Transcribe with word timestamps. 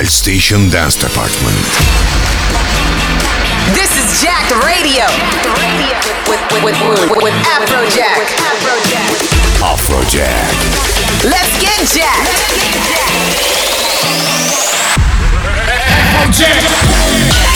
Live 0.00 0.08
Station 0.08 0.70
Dance 0.70 0.96
Department. 0.96 1.60
This 3.76 3.92
is 4.00 4.22
Jacked 4.22 4.48
Radio. 4.64 5.04
With, 6.26 6.40
with, 6.64 6.80
with, 6.80 7.22
with 7.22 7.34
Afrojack. 7.44 8.24
Afrojack. 9.60 10.56
Let's 11.22 11.52
get 11.60 11.84
Jack. 11.92 12.24
Afrojack. 16.24 17.49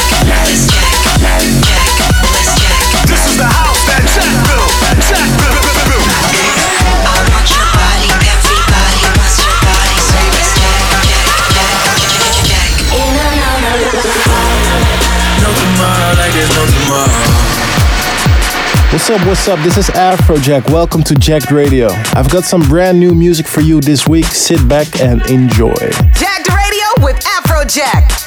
What's 18.95 19.11
up, 19.11 19.27
what's 19.27 19.48
up? 19.48 19.59
This 19.65 19.77
is 19.77 19.87
Afrojack. 19.89 20.71
Welcome 20.71 21.03
to 21.03 21.16
Jacked 21.16 21.51
Radio. 21.51 21.89
I've 22.15 22.30
got 22.30 22.45
some 22.45 22.61
brand 22.61 23.01
new 23.01 23.12
music 23.12 23.48
for 23.48 23.61
you 23.61 23.80
this 23.80 24.07
week. 24.07 24.25
Sit 24.27 24.69
back 24.69 25.01
and 25.01 25.20
enjoy. 25.29 25.75
Jacked 26.12 26.48
Radio 26.48 27.05
with 27.05 27.17
Afrojack. 27.17 28.23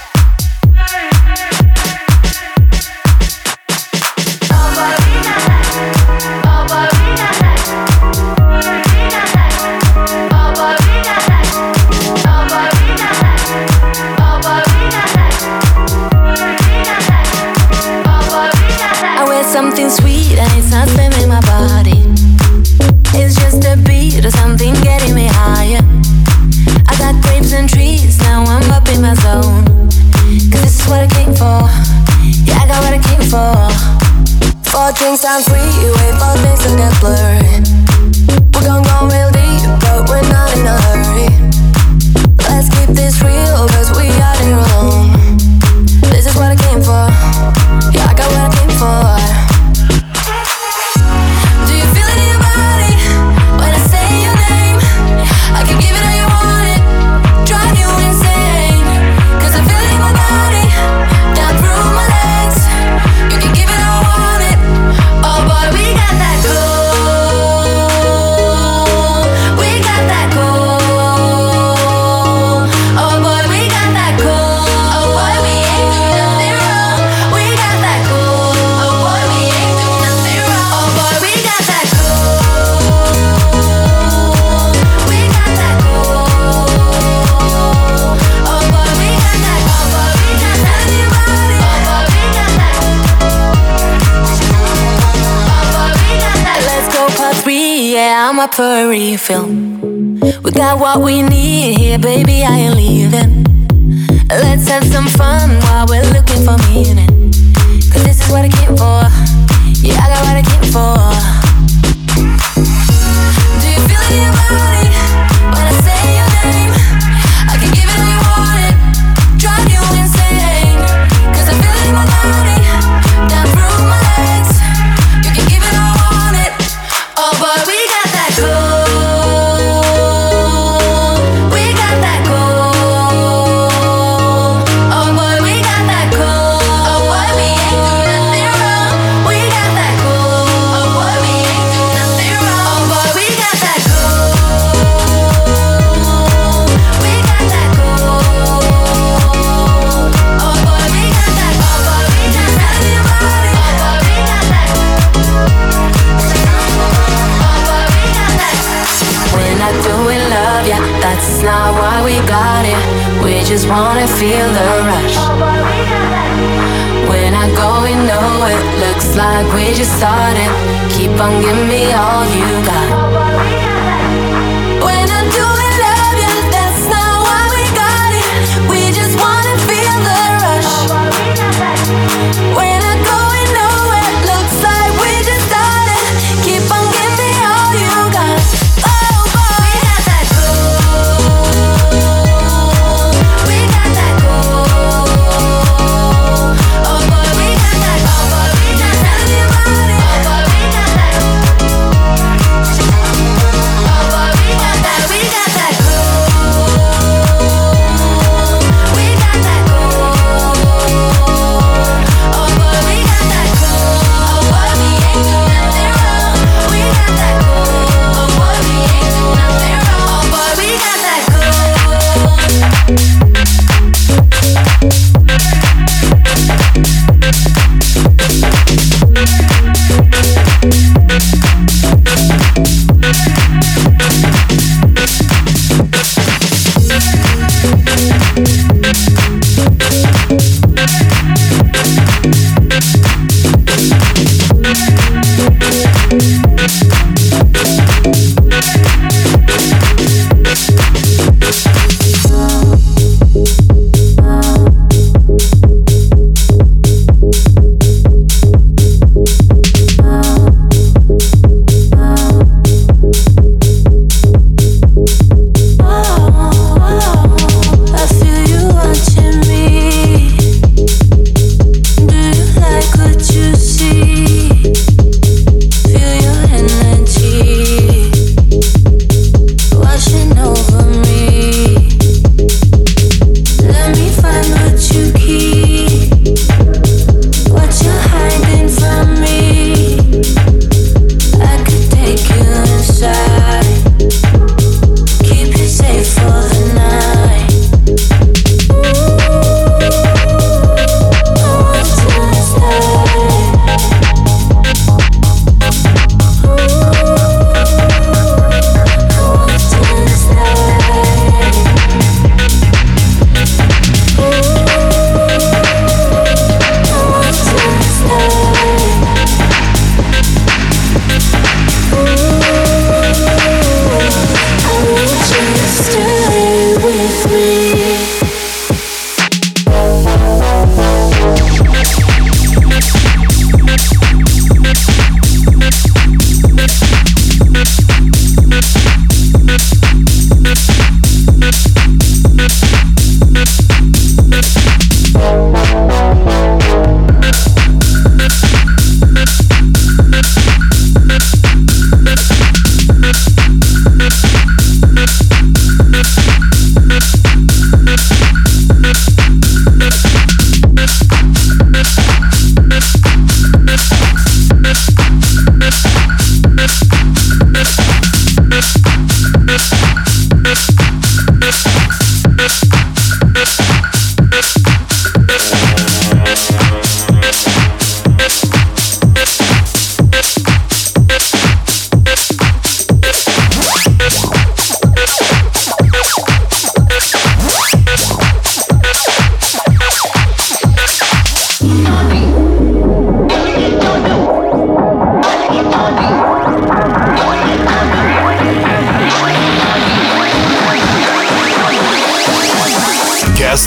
I'm 98.40 98.50
refill. 98.88 99.48
We 99.48 100.52
got 100.52 100.80
what 100.80 101.02
we 101.02 101.24
need 101.24 101.80
here, 101.80 101.98
baby. 101.98 102.44
I 102.44 102.56
ain't 102.56 102.76
leaving. 102.76 103.17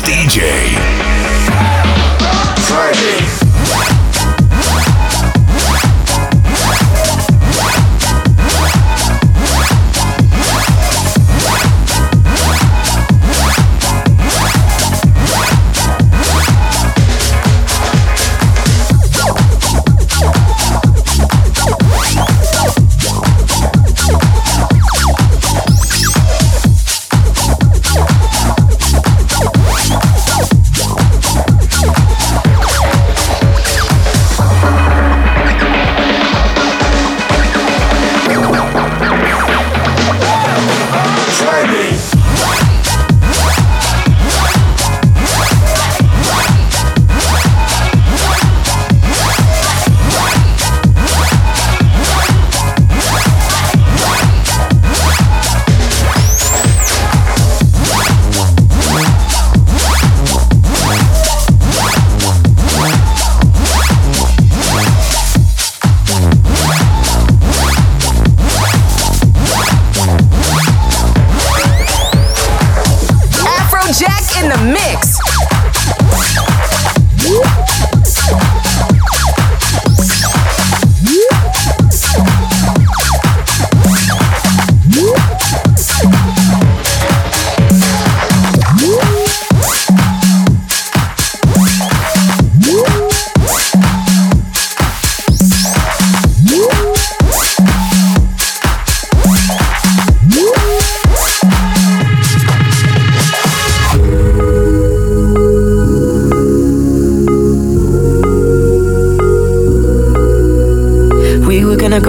DJ. 0.02 1.09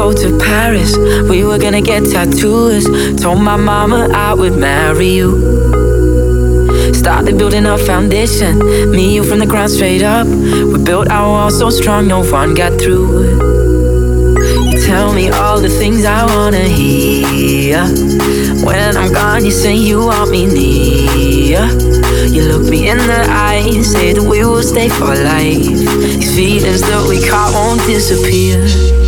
Go 0.01 0.11
to 0.11 0.35
Paris, 0.39 0.97
we 1.29 1.43
were 1.43 1.59
gonna 1.59 1.81
get 1.81 2.01
tattoos. 2.11 2.85
Told 3.21 3.39
my 3.39 3.55
mama 3.55 4.09
I 4.11 4.33
would 4.33 4.57
marry 4.57 5.09
you. 5.19 5.29
Started 7.01 7.37
building 7.37 7.67
our 7.67 7.77
foundation, 7.77 8.57
me 8.95 9.13
you 9.15 9.23
from 9.23 9.37
the 9.37 9.45
ground 9.45 9.69
straight 9.69 10.01
up. 10.01 10.25
We 10.25 10.83
built 10.83 11.07
our 11.09 11.27
wall 11.33 11.51
so 11.51 11.69
strong, 11.69 12.07
no 12.07 12.23
one 12.23 12.55
got 12.55 12.81
through. 12.81 13.09
It. 13.25 13.35
You 14.71 14.77
tell 14.87 15.13
me 15.13 15.29
all 15.29 15.59
the 15.61 15.69
things 15.69 16.03
I 16.03 16.25
wanna 16.33 16.67
hear. 16.79 17.81
When 18.65 18.97
I'm 18.97 19.13
gone, 19.13 19.45
you 19.45 19.51
say 19.51 19.75
you 19.75 19.99
want 20.07 20.31
me 20.31 20.47
near. 20.47 21.63
You 22.35 22.41
look 22.51 22.63
me 22.73 22.89
in 22.89 22.97
the 22.97 23.23
eye, 23.29 23.69
say 23.83 24.13
that 24.13 24.23
we 24.23 24.39
will 24.49 24.63
stay 24.63 24.89
for 24.89 25.13
life. 25.33 25.67
These 26.19 26.35
feelings 26.35 26.81
that 26.89 27.05
we 27.07 27.17
caught 27.29 27.53
won't 27.53 27.81
disappear. 27.85 29.00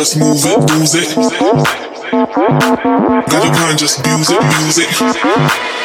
Just 0.00 0.16
move 0.16 0.40
it, 0.46 0.56
lose 0.72 0.94
it. 0.94 1.14
Got 1.14 1.28
plan, 3.54 3.76
just 3.76 3.98
use 4.06 4.30
it, 4.30 4.42
use 4.64 4.78
it. 4.78 5.79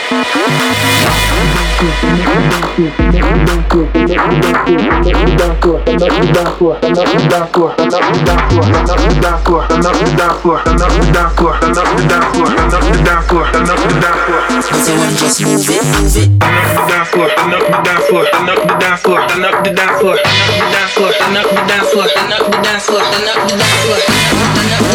That's 14.55 14.88
how 14.88 15.01
I 15.01 15.09
just 15.17 15.41
move 15.41 15.65
it, 15.69 15.81
move 15.97 16.15
it. 16.15 16.29
Dance 16.39 17.09
floor, 17.09 17.29
turn 17.35 17.53
up 17.53 17.65
the 17.65 17.81
dance 17.81 18.07
floor, 18.07 18.25
turn 18.29 18.50
up 18.50 18.62
the 18.62 18.77
dance 18.77 19.01
floor, 19.01 19.27
turn 19.27 19.43
up 19.43 19.63
the 19.63 19.71
dance 19.74 19.97
floor, 19.97 20.17
turn 20.17 20.45
up 20.45 20.53
the 20.53 20.62
dance 20.62 20.93
floor, 20.93 21.12
turn 21.17 21.35
up 21.35 21.50
the 21.50 21.65
dance 21.65 21.89
floor, 21.89 22.03
turn 22.05 22.13
up 22.13 22.13
the 22.13 22.13
dance 22.13 22.13
floor, 22.13 22.13
turn 22.13 22.31
up 22.31 22.45
the 22.45 22.62
dance 22.62 22.85
floor, 22.85 23.01
turn 23.01 23.25
up 23.25 23.47
the 23.47 23.55
turn 23.55 24.69
up 24.69 24.89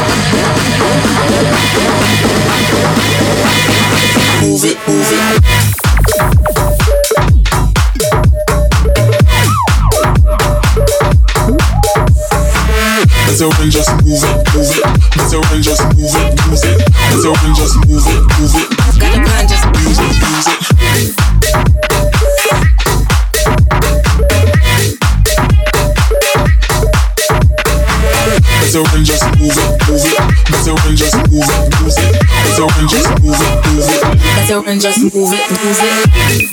the 0.00 0.15
turn 1.02 1.44
up 1.44 1.66
Move 4.42 4.64
it, 4.64 4.76
move 4.86 5.10
it. 5.12 5.42
Better 13.26 13.48
when 13.58 13.70
just 13.70 13.90
move 14.02 14.22
it, 14.22 14.36
move 14.54 14.70
it. 14.70 14.84
Better 15.16 15.40
when 15.50 15.62
just 15.62 15.84
move 15.94 16.14
it, 16.14 16.32
move 16.46 16.64
it. 16.64 16.78
Better 17.10 17.32
when 17.32 17.54
just 17.54 17.76
move 17.86 18.06
it, 18.06 18.22
move 18.38 18.54
it. 18.56 18.68
Got 18.98 19.12
a 19.12 19.20
plan, 19.22 19.48
just 19.48 19.66
Use 19.86 19.98
it, 19.98 20.14
use 20.16 20.48
it. 20.48 22.15
Better 28.66 28.82
run, 28.82 29.04
just 29.04 29.22
move 29.38 29.54
it, 29.54 29.78
move 29.86 30.02
it. 30.02 30.18
Better 30.50 30.74
run, 30.74 30.96
just 30.96 31.14
move 31.30 31.46
it, 31.46 31.70
move 31.78 31.94
it. 31.96 32.18
Better 32.42 32.66
run, 32.66 32.86
just 32.90 33.06
move 33.22 33.38
it, 33.38 33.62
move 33.70 33.86
it. 33.86 34.02
Better 34.34 34.58
run, 34.58 34.78
just 34.80 34.98
move 34.98 35.30
it, 35.30 35.46
move 35.54 35.78
it. 35.78 36.50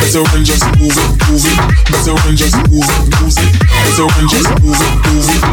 Better 0.00 0.24
run, 0.24 0.42
just 0.42 0.64
move 0.80 0.96
it, 0.96 1.08
move 1.28 1.44
it. 1.44 1.56
Better 1.92 2.14
run, 2.14 2.34
just 2.34 2.56
move 2.70 2.88
it, 2.88 3.12
move 3.20 3.36
it. 3.36 3.52
Better 3.84 4.06
run, 4.08 4.24
just 4.28 4.48
move 4.62 4.80
it, 4.80 4.94
move 5.04 5.28
it. 5.28 5.52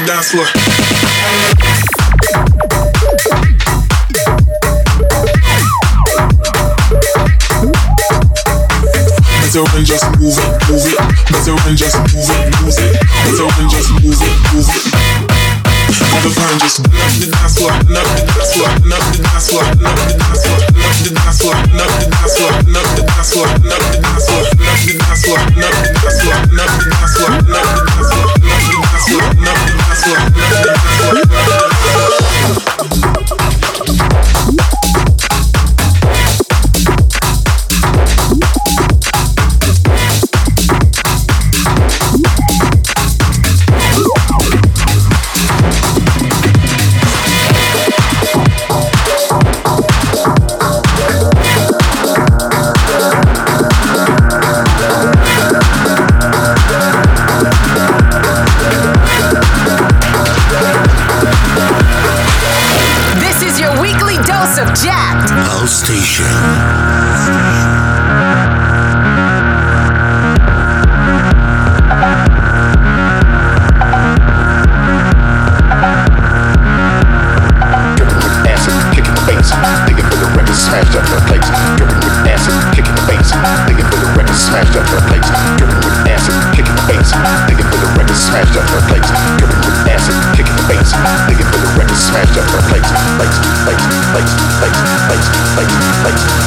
the 0.00 0.06
dance 0.06 0.30
floor. 0.30 0.46
Better 9.40 9.64
when 9.72 9.84
just 9.84 10.04
move 10.18 10.36
it, 10.36 10.52
move 10.68 10.86
it. 10.86 10.98
Better 11.30 11.54
when 11.64 11.76
just 11.76 11.96
move 11.98 12.30
it, 12.30 12.60
move 12.60 12.78
it. 12.78 13.00
Better 13.24 13.46
when 13.56 13.68
just 13.70 13.90
move 13.92 14.20
it, 14.20 14.54
move 14.54 14.68
it. 14.68 15.05
Never 16.12 16.30
find 16.30 16.60
just 16.60 16.80
knock 16.82 17.12
the 17.18 17.26
dance 17.30 17.58
floor, 17.58 17.72
knock 17.90 18.06
the 18.06 18.22
dance 18.26 18.52
floor, 18.54 18.70
knock 18.86 19.02
the 19.10 19.22
dance 19.22 19.50
floor, 19.50 19.64
knock 19.82 19.96
the 19.96 20.14
dance 20.16 20.42
floor, 20.42 20.56
knock 20.56 20.94
the 21.02 21.10
dance 21.16 21.40
floor, 21.40 21.56
knock 21.74 21.90
the 21.96 22.10
dance 22.10 22.36
floor, 22.36 22.52
knock 22.66 22.90
the 22.94 23.02
dance 23.06 23.32
floor, 23.32 23.46
knock 23.46 23.80
the 23.80 24.00
dance 24.00 24.22
floor, 24.22 24.46
knock 24.46 24.66
the 24.66 24.84
dance 24.86 25.24
floor, 25.24 25.42
knock 25.46 25.74
the 25.76 25.90
dance 25.90 26.06
floor, 26.06 26.46
knock 26.54 26.70
the 26.70 26.90
dance 26.90 27.14
floor, 27.16 27.32
knock 27.36 27.36
the 27.36 27.36
dance 27.36 27.36
floor, 27.36 27.42
knock 27.46 27.74
the 27.96 28.72
dance 28.76 29.02
floor, 29.06 29.30
knock 29.36 29.58
the 29.62 29.74
dance 29.76 30.02
floor, 30.04 30.16
knock 30.16 30.34
the 30.36 30.44
dance 30.46 30.52
floor. 34.44 34.55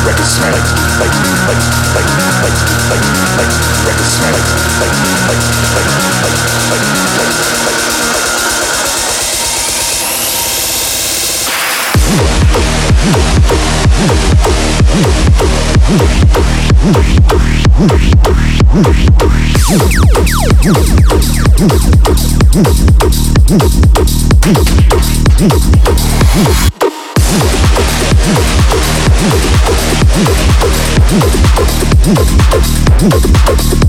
record. 0.10 0.26
smelling, 0.26 0.80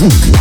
Oh 0.00 0.38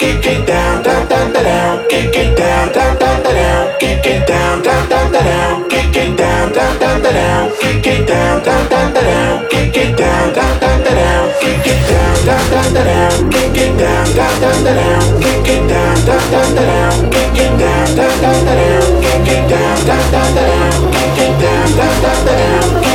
Kick 0.00 0.24
it 0.24 0.46
down, 0.46 0.82
down, 0.82 1.06
down, 1.08 1.30
down, 1.30 1.86
Kick 1.90 2.16
it 2.16 2.34
down, 2.34 2.72
down, 2.72 2.98
down, 2.98 3.22
down, 3.22 3.78
Kick 3.78 4.06
it 4.06 4.26
down, 4.26 4.62
down, 4.62 4.88
down, 4.88 5.12
down, 5.12 5.68
Kick 5.68 5.94
it 5.94 6.16
down, 6.16 6.52
down, 6.54 6.78
down, 6.80 7.02
down, 7.02 7.52
Kick 7.52 7.84
it 7.84 8.06
down, 8.08 8.42
down, 8.42 8.70
down, 8.70 8.94
down, 8.94 9.48
Kick 9.50 9.76
it 9.76 9.98
down, 9.98 10.34
down, 10.34 10.58
down, 10.58 10.84
down, 10.84 11.38
Kick 11.38 11.66
it 11.66 11.86
down, 11.90 12.16
down, 12.24 12.50
down, 12.50 12.72
down, 12.72 13.30
Kick 13.30 13.56
it 13.60 13.76
down, 13.76 14.06
down, 14.16 14.40
down, 14.40 14.64
down, 14.64 15.20
Kick 15.20 15.48
it 15.52 15.68
down, 15.68 15.96
down, 16.06 16.30
down, 16.32 16.54
down, 16.56 17.10
down, 17.10 17.20
down, 17.20 17.96
down, 17.96 18.20
down, 18.20 18.40
down, 18.40 18.46
down, 18.46 18.46
down, 18.46 18.64
down, 19.90 20.34
down, 20.34 20.56
down, 21.76 22.00
down, 22.00 22.26
down. 22.26 22.89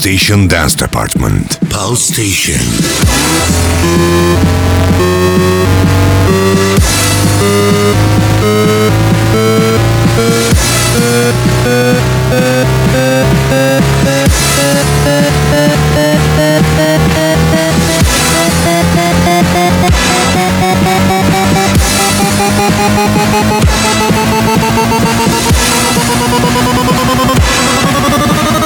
Station 0.00 0.48
Dance 0.48 0.74
Department. 0.76 1.58
Pal 1.68 1.94
Station. 1.94 2.56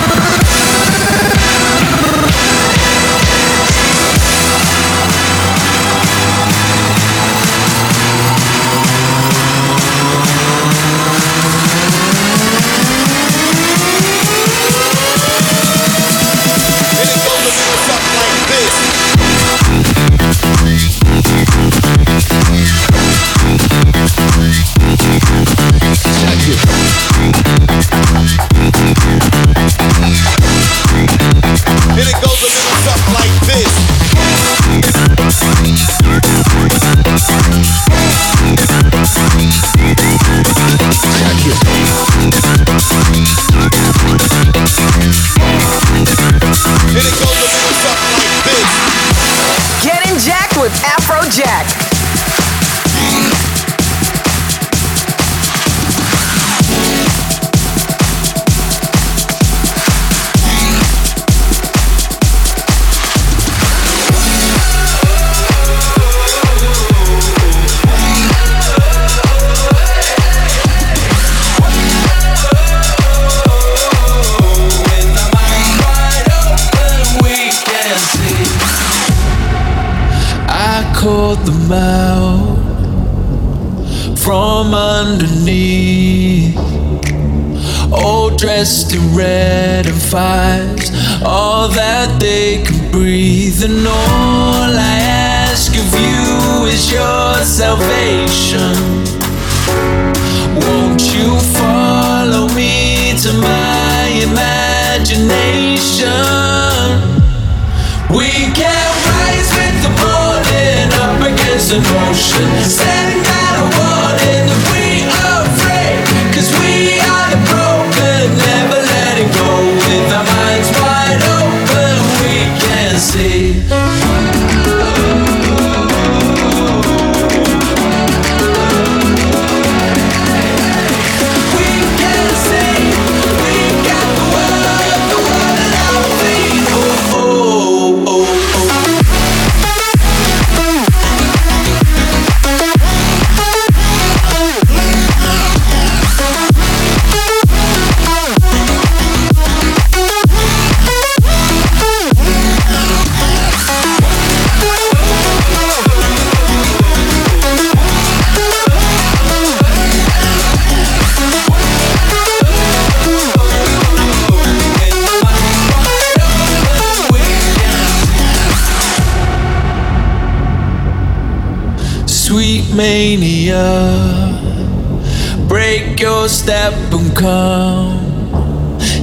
step 176.47 176.73
and 176.93 177.15
come 177.15 177.97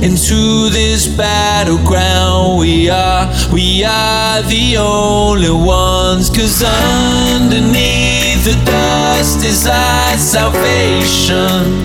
into 0.02 0.70
this 0.70 1.06
battleground. 1.16 2.58
We 2.58 2.88
are, 2.88 3.28
we 3.52 3.84
are 3.84 4.42
the 4.42 4.76
only 4.78 5.50
ones. 5.50 6.30
Cause 6.30 6.62
underneath 6.62 8.44
the 8.44 8.54
dust 8.64 9.44
is 9.44 9.66
our 9.66 10.16
salvation. 10.16 11.82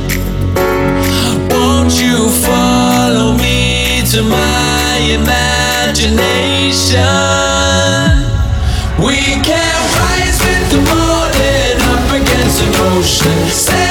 Won't 1.50 2.00
you 2.02 2.30
follow 2.30 3.38
me 3.38 4.02
to 4.12 4.22
my 4.24 5.00
imagination? 5.20 7.00
We 9.04 9.42
can 9.44 9.69
against 13.00 13.70
an 13.72 13.89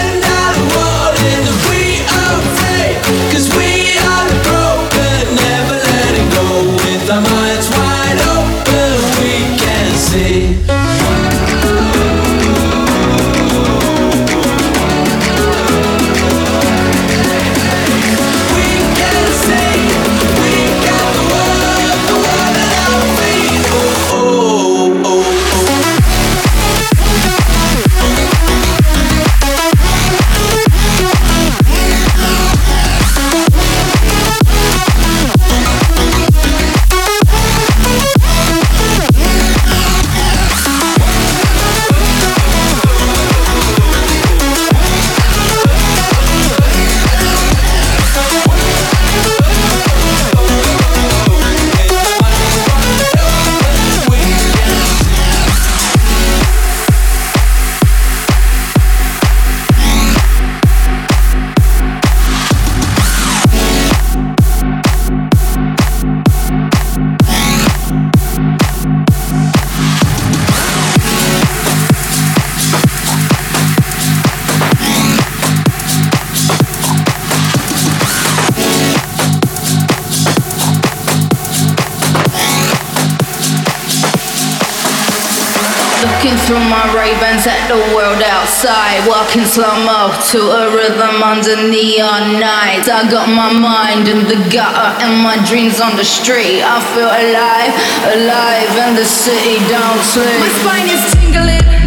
ocean. 86.29 86.39
Looking 86.39 86.47
through 86.47 86.69
my 86.69 86.95
Ray-Bans 86.95 87.47
at 87.47 87.69
the 87.69 87.79
world 87.95 88.23
outside. 88.23 89.07
Walking 89.09 89.45
slow-mo 89.45 90.13
to 90.31 90.39
a 90.39 90.75
rhythm 90.75 91.23
under 91.23 91.57
neon 91.57 92.41
nights. 92.41 92.89
I 92.89 93.09
got 93.11 93.29
my 93.29 93.53
mind 93.53 94.09
in 94.09 94.27
the 94.29 94.37
gutter 94.51 95.05
and 95.05 95.23
my 95.23 95.43
dreams 95.47 95.81
on 95.81 95.97
the 95.97 96.05
street. 96.05 96.63
I 96.63 96.81
feel 96.95 97.09
alive, 97.09 97.75
alive 98.17 98.71
and 98.79 98.97
the 98.97 99.05
city 99.05 99.59
don't 99.69 100.03
sleep. 100.05 100.41
My 100.41 100.49
spine 100.49 100.89
is 100.89 101.13
tingling 101.15 101.78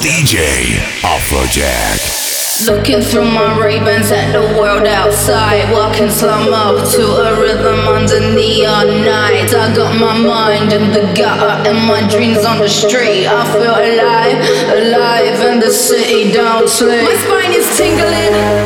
DJ. 0.00 0.78
Afrojack. 1.02 2.66
Looking 2.66 3.00
through 3.00 3.30
my 3.30 3.58
Ray-Bans 3.58 4.10
at 4.10 4.32
the 4.32 4.42
world 4.58 4.86
outside 4.86 5.70
Walking 5.72 6.10
slow 6.10 6.52
up 6.52 6.88
to 6.90 7.02
a 7.02 7.40
rhythm 7.40 7.86
under 7.86 8.18
neon 8.34 9.04
nights 9.04 9.54
I 9.54 9.74
got 9.74 9.94
my 9.98 10.18
mind 10.18 10.72
in 10.72 10.90
the 10.90 11.12
gutter 11.14 11.68
and 11.68 11.86
my 11.86 12.06
dreams 12.08 12.44
on 12.44 12.58
the 12.58 12.68
street 12.68 13.26
I 13.26 13.44
feel 13.52 13.74
alive, 13.74 14.38
alive 14.74 15.40
and 15.46 15.62
the 15.62 15.70
city 15.70 16.32
don't 16.32 16.68
sleep 16.68 17.04
My 17.04 17.14
spine 17.14 17.52
is 17.52 17.76
tingling 17.76 18.57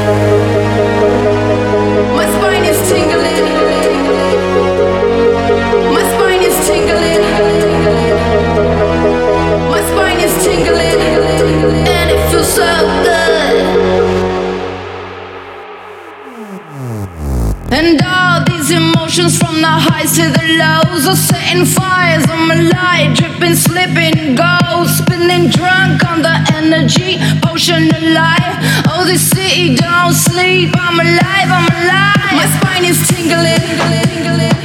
the 19.62 19.68
highs 19.68 20.16
to 20.18 20.26
the 20.26 20.46
lows 20.58 21.06
are 21.06 21.14
setting 21.14 21.64
fires 21.64 22.26
on 22.28 22.48
my 22.48 22.58
light, 22.74 23.14
dripping, 23.14 23.54
slipping, 23.54 24.34
gold, 24.34 24.88
spinning 24.90 25.48
drunk 25.50 26.02
on 26.10 26.22
the 26.22 26.34
energy 26.58 27.18
potion 27.46 27.86
of 27.94 28.02
life. 28.02 28.56
Oh, 28.90 29.04
this 29.06 29.22
city 29.22 29.76
don't 29.76 30.14
sleep. 30.14 30.74
I'm 30.74 30.98
alive, 30.98 31.50
I'm 31.58 31.68
alive. 31.78 32.34
My 32.34 32.46
spine 32.58 32.84
is 32.90 32.98
tingling. 33.06 33.62
tingling, 33.62 34.10
tingling. 34.10 34.58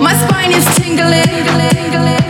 My 0.00 0.14
spine 0.16 0.52
is 0.56 0.64
tingling. 0.76 1.44
My 1.44 2.21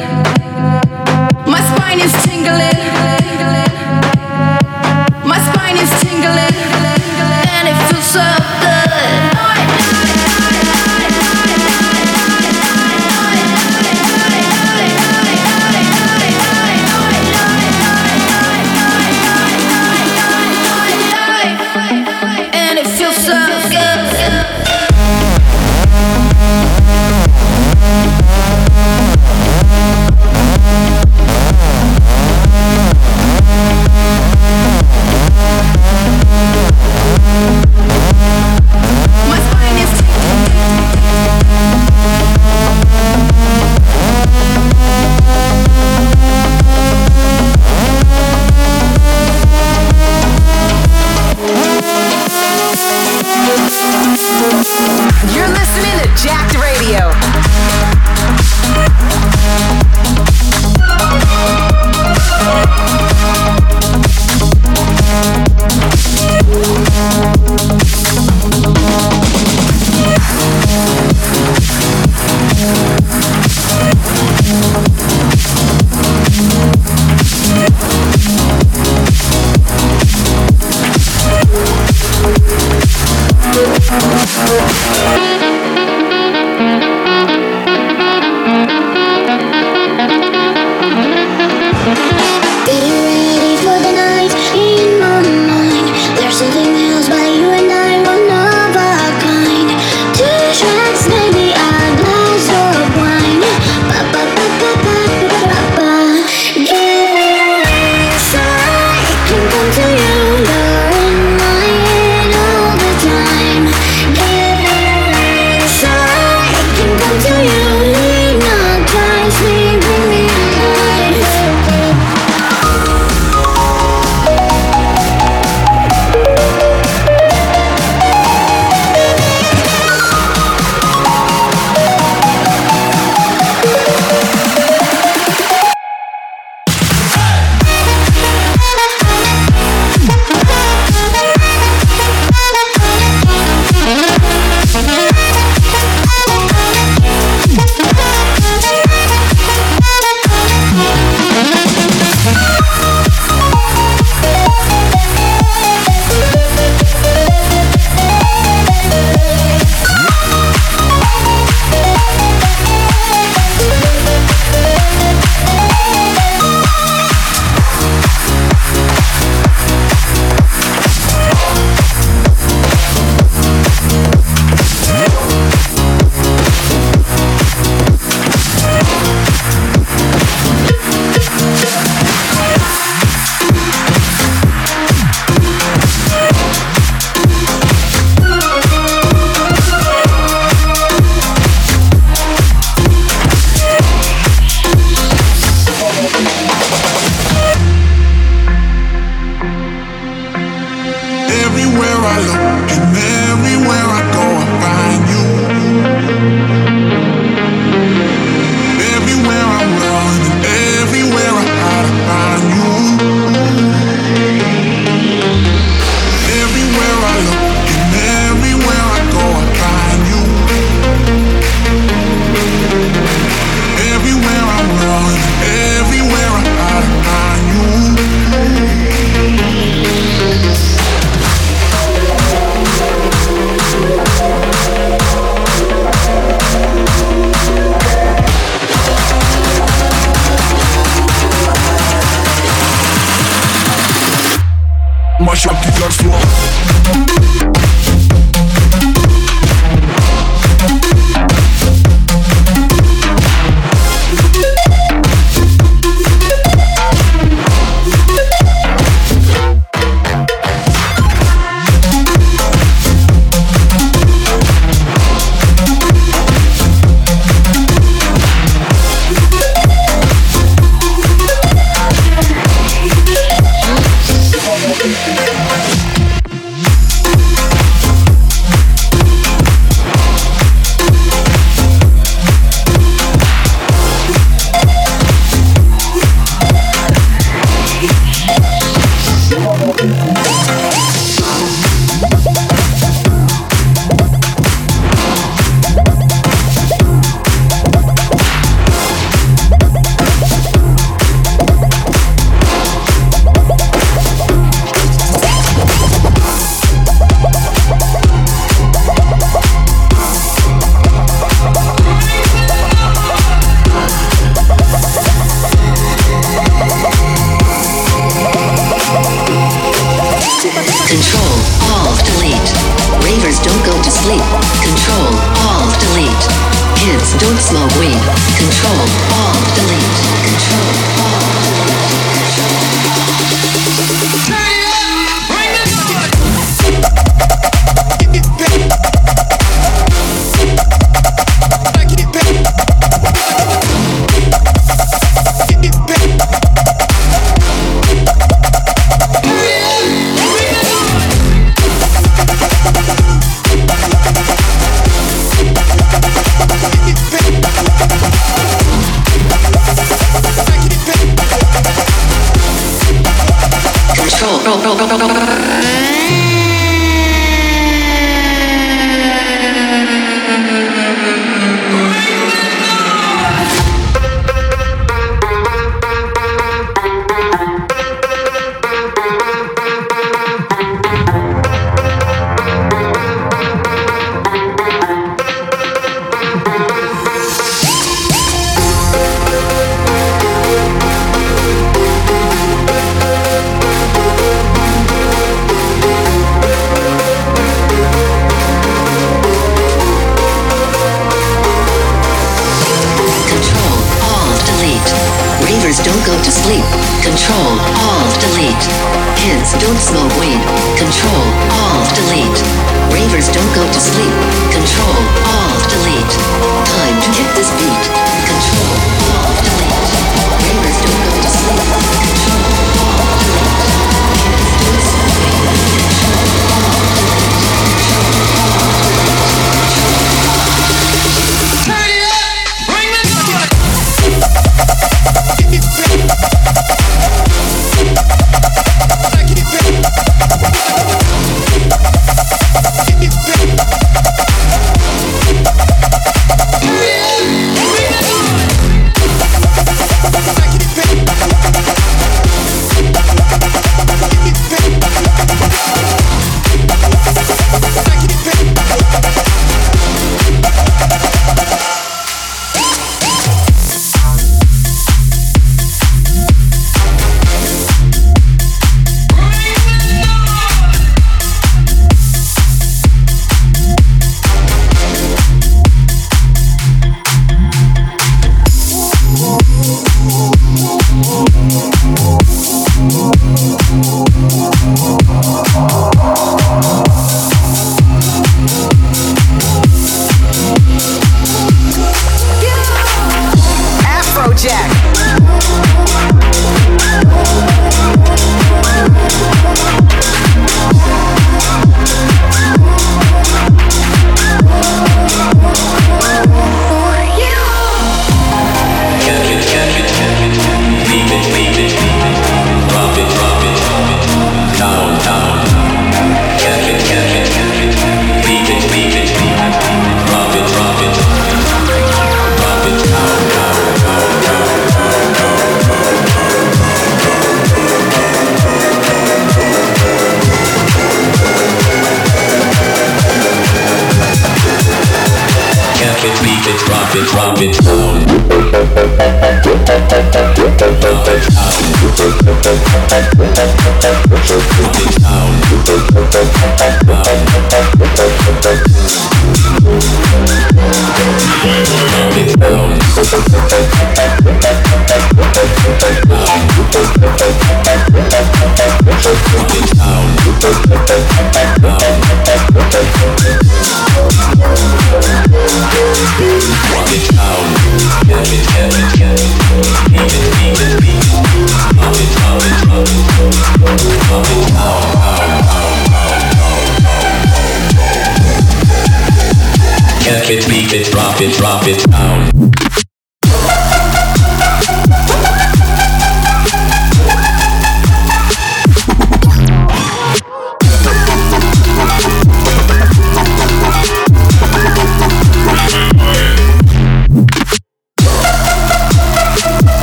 drop 581.30 581.68
it, 581.68 581.78
drop 581.78 581.88
it 581.88 581.91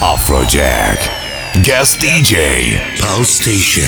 Afrojack. 0.00 0.98
Guest 1.64 1.98
DJ. 1.98 2.78
Pal 3.00 3.24
Station. 3.24 3.82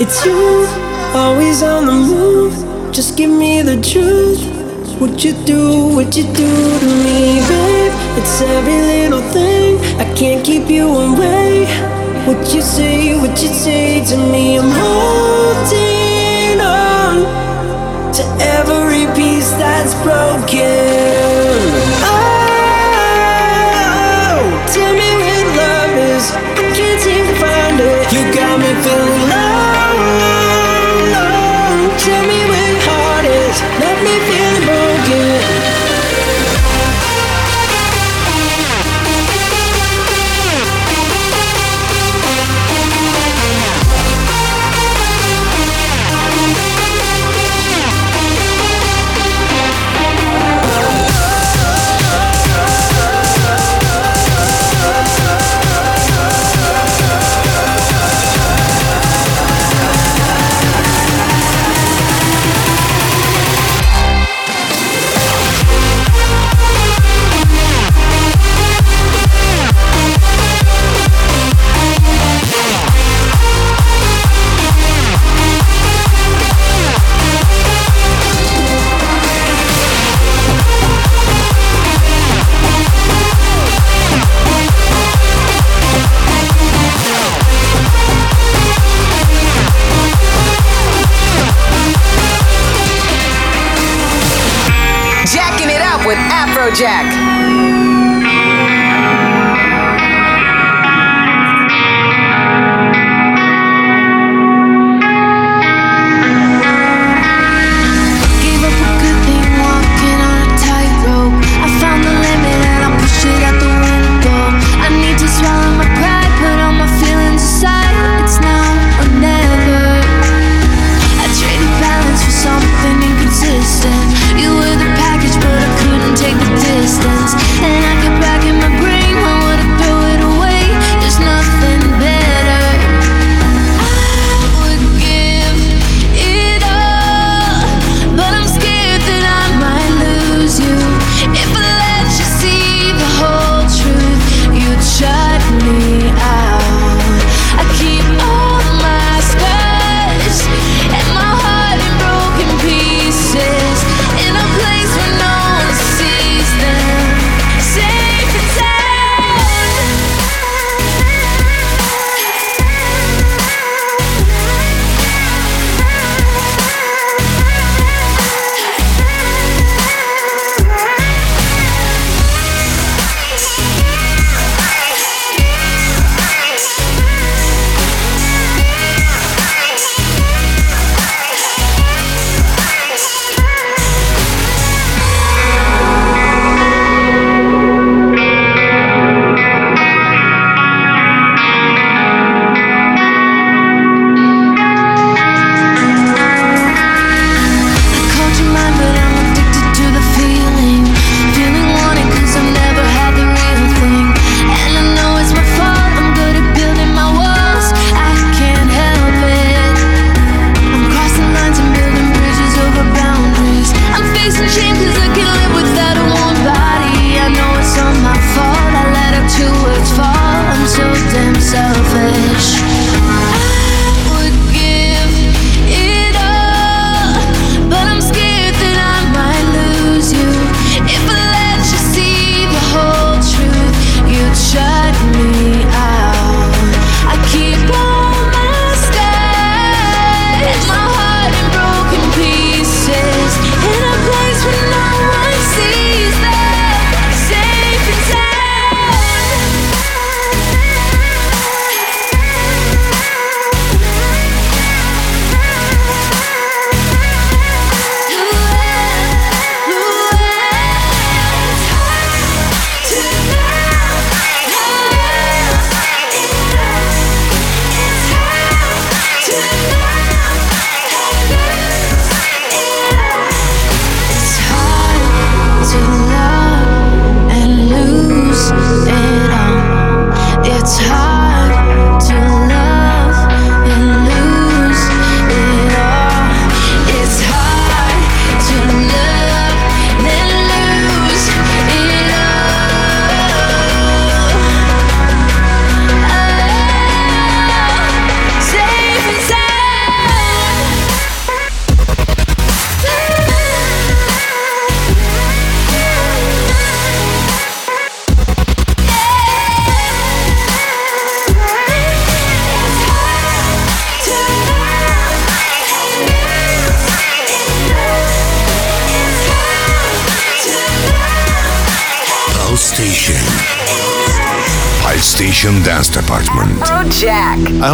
It's 0.00 0.24
you, 0.24 0.64
always 1.12 1.60
on 1.64 1.86
the 1.86 1.92
move. 1.92 2.92
Just 2.92 3.16
give 3.16 3.30
me 3.30 3.62
the 3.62 3.82
truth. 3.82 4.38
What 5.00 5.24
you 5.24 5.32
do, 5.44 5.96
what 5.96 6.16
you 6.16 6.22
do 6.32 6.78
to 6.78 6.86
me, 7.02 7.42
babe. 7.48 7.92
It's 8.16 8.40
every 8.42 8.80
little 8.80 9.22
thing. 9.32 9.80
I 9.98 10.04
can't 10.14 10.46
keep 10.46 10.70
you 10.70 10.86
away. 10.86 11.66
What 12.24 12.54
you 12.54 12.62
say, 12.62 13.18
what 13.18 13.36
you 13.42 13.48
say 13.48 14.04
to 14.04 14.16
me, 14.16 14.56
I'm 14.60 14.70
holding 14.70 16.60
on 16.60 18.12
to 18.14 18.22
every 18.38 19.12
piece 19.16 19.50
that's 19.58 19.94
broken. 20.04 20.73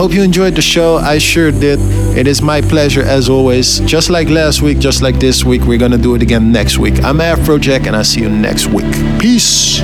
Hope 0.01 0.15
you 0.15 0.23
enjoyed 0.23 0.55
the 0.55 0.63
show. 0.63 0.97
I 0.97 1.19
sure 1.19 1.53
did. 1.53 1.79
It 2.17 2.27
is 2.27 2.41
my 2.41 2.63
pleasure 2.63 3.03
as 3.03 3.29
always. 3.29 3.81
Just 3.81 4.09
like 4.09 4.31
last 4.31 4.63
week, 4.63 4.79
just 4.79 5.03
like 5.03 5.21
this 5.21 5.45
week, 5.45 5.63
we're 5.69 5.83
gonna 5.85 5.99
do 5.99 6.15
it 6.15 6.23
again 6.23 6.51
next 6.51 6.79
week. 6.79 7.05
I'm 7.05 7.19
Afrojack 7.19 7.87
and 7.87 7.95
I'll 7.95 8.11
see 8.13 8.23
you 8.23 8.31
next 8.31 8.65
week. 8.69 8.91
Peace. 9.21 9.81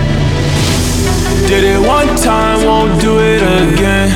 Did 1.52 1.64
it 1.68 1.80
one 1.86 2.08
time, 2.16 2.64
won't 2.64 2.98
do 2.98 3.20
it 3.20 3.42
again. 3.44 4.08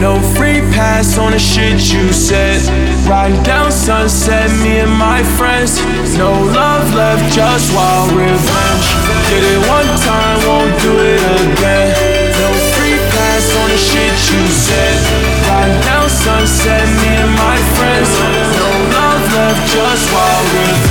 No 0.00 0.20
free 0.38 0.62
pass 0.78 1.18
on 1.18 1.32
the 1.32 1.40
shit 1.40 1.90
you 1.92 2.06
said. 2.12 2.62
Riding 3.10 3.42
down 3.42 3.72
sunset, 3.72 4.48
me 4.62 4.78
and 4.86 4.92
my 4.92 5.24
friends. 5.36 5.82
No 6.16 6.30
love 6.54 6.86
left, 6.94 7.34
just 7.34 7.74
wild 7.74 8.12
revenge. 8.12 8.86
Did 9.26 9.42
it 9.42 9.60
one 9.66 9.90
time, 10.06 10.38
won't 10.46 10.74
do 10.86 10.94
it 11.02 11.20
again. 11.42 11.90
No 12.42 12.48
free 12.78 12.98
pass 13.10 13.44
on 13.58 13.66
the 13.74 13.80
shit 13.90 14.14
you 14.30 14.46
said. 14.46 14.87
Just 19.66 20.12
wild 20.12 20.52
revenge. 20.52 20.87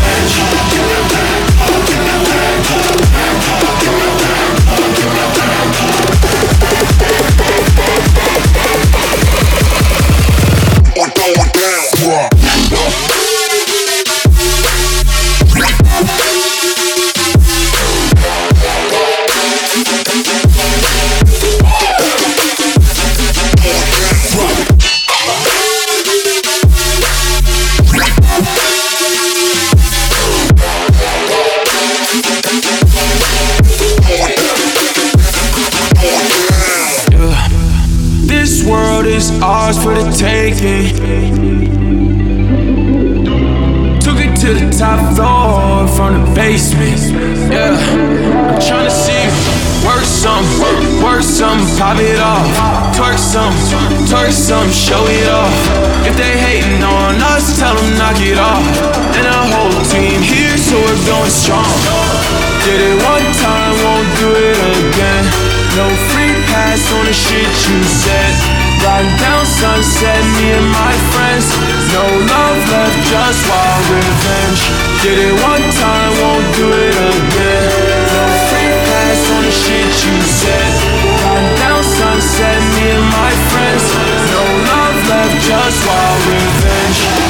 pop 51.88 52.00
it 52.04 52.20
off. 52.20 52.44
Twerk 52.92 53.16
some, 53.16 53.56
twerk 54.12 54.36
some, 54.36 54.68
show 54.72 55.00
it 55.08 55.28
off. 55.32 55.56
If 56.04 56.20
they 56.20 56.36
hating 56.36 56.84
on 56.84 57.16
us, 57.32 57.56
tell 57.56 57.76
them 57.80 57.96
knock 57.96 58.20
it 58.20 58.36
off. 58.36 58.60
And 59.16 59.24
our 59.24 59.48
whole 59.56 59.80
team 59.88 60.20
here, 60.20 60.58
so 60.60 60.76
we're 60.76 61.04
going 61.08 61.32
strong. 61.32 61.72
Did 62.68 62.92
it 62.92 62.98
one 63.08 63.28
time, 63.40 63.74
won't 63.88 64.10
do 64.20 64.28
it 64.36 64.60
again. 64.60 65.24
No 65.80 65.88
free 66.12 66.36
pass 66.52 66.84
on 66.92 67.08
the 67.08 67.16
shit 67.16 67.56
you 67.72 67.80
said. 68.04 68.36
Riding 68.84 69.16
down 69.24 69.46
sunset, 69.48 70.20
me 70.36 70.60
and 70.60 70.68
my 70.68 70.94
friends. 71.16 71.48
No 71.96 72.04
love 72.04 72.60
left, 72.68 73.00
just 73.08 73.40
wild 73.48 73.84
revenge. 73.96 74.62
Did 75.08 75.18
it 75.24 75.36
one 75.40 75.66
time, 75.80 76.12
won't 76.20 76.48
do 76.60 76.68
it 76.68 76.96
again. 77.16 77.72
No 78.12 78.24
free 78.52 78.74
pass 78.92 79.20
on 79.32 79.42
the 79.48 79.56
shit 79.56 79.92
you 80.04 80.17
our 85.90 86.18
revenge. 86.30 87.27